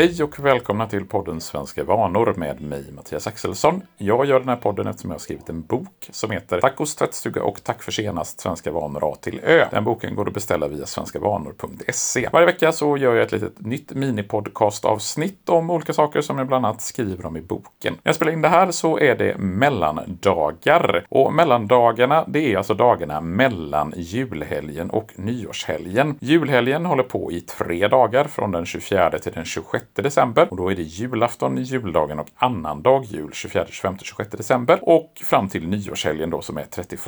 [0.00, 3.82] Hej och välkomna till podden Svenska vanor med mig Mattias Axelsson.
[3.96, 7.42] Jag gör den här podden eftersom jag har skrivit en bok som heter Tacos tvättstuga
[7.42, 9.66] och Tack för senast Svenska vanor A till Ö.
[9.70, 12.28] Den boken går att beställa via svenskavanor.se.
[12.32, 16.66] Varje vecka så gör jag ett litet nytt minipodcastavsnitt om olika saker som jag bland
[16.66, 17.92] annat skriver om i boken.
[17.92, 21.06] När jag spelar in det här så är det mellandagar.
[21.08, 26.18] Och mellandagarna, det är alltså dagarna mellan julhelgen och nyårshelgen.
[26.20, 30.48] Julhelgen håller på i tre dagar från den 24 till den 26 december.
[30.50, 34.78] Och då är det julafton, juldagen och annandag jul 24, 25, 26 december.
[34.82, 37.00] Och fram till nyårshelgen då som är 31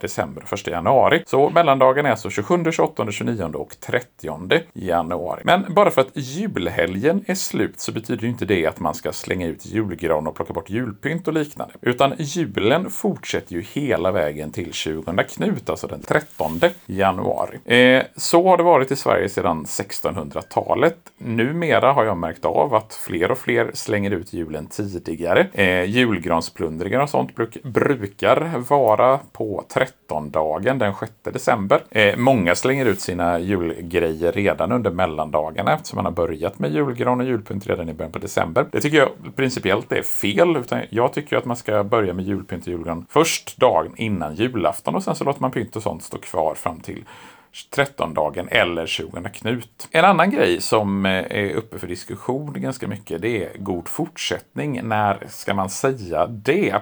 [0.00, 1.22] december och 1 januari.
[1.26, 5.40] Så mellandagen är alltså 27, 28, 29 och 30 januari.
[5.44, 9.46] Men bara för att julhelgen är slut så betyder inte det att man ska slänga
[9.46, 11.74] ut julgran och plocka bort julpynt och liknande.
[11.80, 17.58] Utan julen fortsätter ju hela vägen till 20 Knut, alltså den 13 januari.
[17.64, 20.96] Eh, så har det varit i Sverige sedan 1600-talet.
[21.18, 25.46] Numera har jag märkt av att fler och fler slänger ut julen tidigare.
[25.52, 31.82] Eh, julgransplundringar och sånt bruk, brukar vara på 13-dagen den 6 december.
[31.90, 37.20] Eh, många slänger ut sina julgrejer redan under mellandagarna eftersom man har börjat med julgran
[37.20, 38.66] och julpynt redan i början på december.
[38.72, 40.56] Det tycker jag principiellt är fel.
[40.56, 44.94] Utan jag tycker att man ska börja med julpynt och julgran först dagen innan julafton
[44.94, 47.04] och sen så låter man pynt och sånt stå kvar fram till
[47.52, 49.88] 13-dagen eller 20 Knut.
[49.90, 54.80] En annan grej som eh, är uppe för diskussion ganska mycket det är god fortsättning.
[54.82, 56.74] När ska man säga det?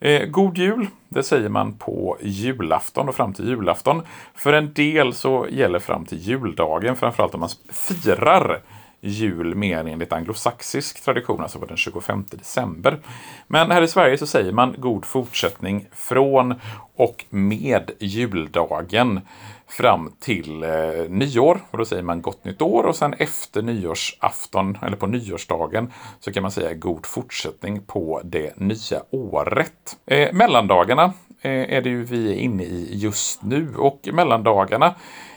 [0.00, 4.02] Eh, god jul, det säger man på julafton och fram till julafton.
[4.34, 8.62] För en del så gäller fram till juldagen, framförallt om man firar
[9.02, 12.98] jul mer enligt anglosaxisk tradition, alltså på den 25 december.
[13.46, 16.54] Men här i Sverige så säger man god fortsättning från
[16.96, 19.20] och med juldagen
[19.68, 20.70] fram till eh,
[21.08, 21.60] nyår.
[21.70, 26.32] Och då säger man gott nytt år och sen efter nyårsafton, eller på nyårsdagen, så
[26.32, 29.96] kan man säga god fortsättning på det nya året.
[30.06, 31.04] Eh, mellandagarna
[31.40, 34.94] eh, är det ju vi är inne i just nu och mellandagarna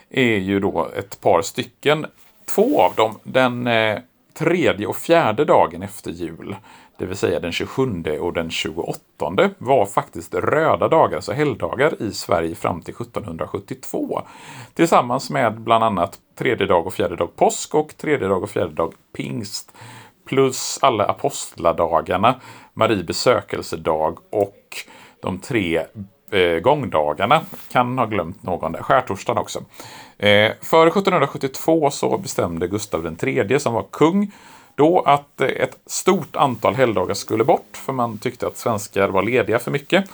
[0.09, 2.05] är ju då ett par stycken.
[2.45, 3.99] Två av dem, den eh,
[4.33, 6.55] tredje och fjärde dagen efter jul,
[6.97, 8.99] det vill säga den 27 och den 28,
[9.57, 14.21] var faktiskt röda dagar, alltså helgdagar i Sverige fram till 1772.
[14.73, 18.73] Tillsammans med bland annat tredje dag och fjärde dag påsk och tredje dag och fjärde
[18.73, 19.71] dag pingst.
[20.27, 22.35] Plus alla apostladagarna,
[22.73, 24.77] Marie besökelsedag och
[25.21, 25.85] de tre
[26.35, 27.41] eh, gångdagarna.
[27.71, 28.81] Kan ha glömt någon där.
[28.81, 29.59] Skärtorsdagen också.
[30.17, 34.31] Eh, före 1772 så bestämde Gustav III som var kung
[34.75, 39.23] då att eh, ett stort antal helgdagar skulle bort för man tyckte att svenskar var
[39.23, 40.09] lediga för mycket.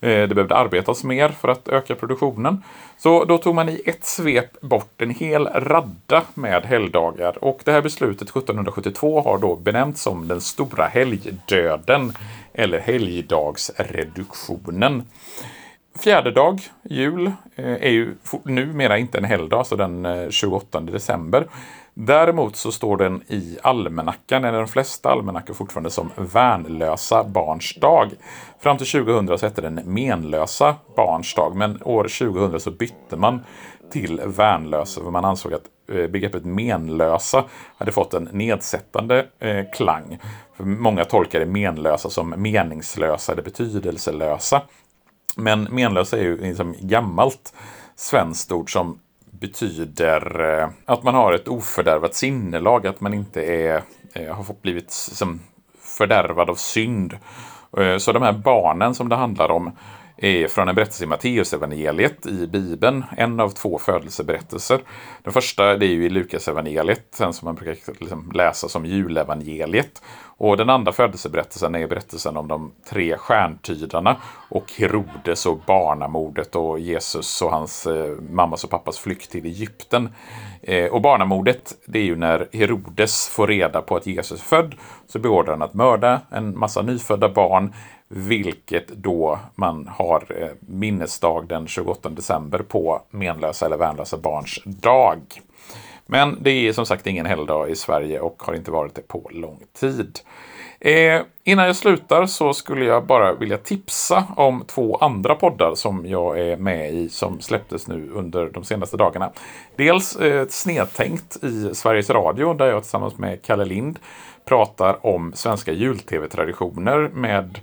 [0.00, 2.62] Eh, det behövde arbetas mer för att öka produktionen.
[2.98, 7.72] Så då tog man i ett svep bort en hel radda med helgdagar och det
[7.72, 12.12] här beslutet 1772 har då benämnts som den stora helgdöden
[12.54, 15.04] eller helgdagsreduktionen.
[15.98, 17.26] Fjärdedag jul,
[17.56, 18.14] eh, är ju
[18.44, 21.46] numera inte en helgdag, så den eh, 28 december.
[21.94, 28.10] Däremot så står den i almanackan, eller de flesta almanackor fortfarande som värnlösa barns dag.
[28.60, 33.40] Fram till 2000 så hette den menlösa barns dag, men år 2000 så bytte man
[33.92, 37.44] till värnlösa, för man ansåg att eh, begreppet menlösa
[37.76, 40.18] hade fått en nedsättande eh, klang.
[40.56, 44.62] För många tolkade menlösa som meningslösa eller betydelselösa.
[45.38, 47.54] Men menlösa är ju liksom gammalt
[47.96, 48.98] svenskt ord som
[49.30, 53.82] betyder eh, att man har ett ofördärvat sinnelag, att man inte är,
[54.12, 55.40] eh, har fått blivit som
[55.80, 57.18] fördärvad av synd.
[57.78, 59.72] Eh, så de här barnen som det handlar om
[60.16, 63.04] är från en berättelse i Matteusevangeliet i Bibeln.
[63.16, 64.80] En av två födelseberättelser.
[65.22, 70.02] Den första det är ju i Lukasevangeliet, den som man brukar liksom läsa som julevangeliet.
[70.38, 74.16] Och den andra födelseberättelsen är berättelsen om de tre stjärntydarna
[74.48, 80.08] och Herodes och barnamordet och Jesus och hans eh, mammas och pappas flykt till Egypten.
[80.62, 84.74] Eh, och barnamordet, det är ju när Herodes får reda på att Jesus är född
[85.06, 87.72] så beordrar han att mörda en massa nyfödda barn
[88.08, 95.20] vilket då man har eh, minnesdag den 28 december på menlösa eller värnlösa barns dag.
[96.06, 99.30] Men det är som sagt ingen helgdag i Sverige och har inte varit det på
[99.32, 100.18] lång tid.
[100.80, 106.06] Eh, innan jag slutar så skulle jag bara vilja tipsa om två andra poddar som
[106.06, 109.32] jag är med i som släpptes nu under de senaste dagarna.
[109.76, 113.98] Dels eh, Snedtänkt i Sveriges Radio där jag tillsammans med Kalle Lind
[114.44, 117.58] pratar om svenska jul-tv-traditioner med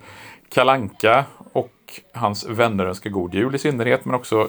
[0.54, 4.48] Kalanka och och hans vänner önskar god jul i synnerhet, men också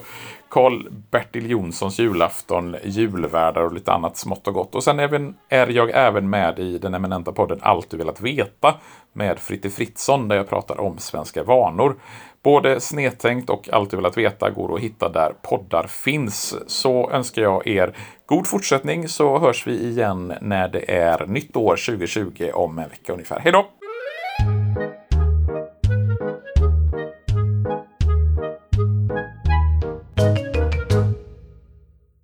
[0.49, 4.75] Karl-Bertil Jonssons julafton, julvärdar och lite annat smått och gott.
[4.75, 8.73] Och sen även, är jag även med i den eminenta podden Allt du velat veta
[9.13, 11.95] med Fritte Fritzson där jag pratar om svenska vanor.
[12.43, 16.55] Både Snedtänkt och Allt du velat veta går att hitta där poddar finns.
[16.67, 21.75] Så önskar jag er god fortsättning så hörs vi igen när det är nytt år
[21.85, 23.39] 2020 om en vecka ungefär.
[23.39, 23.74] Hej då!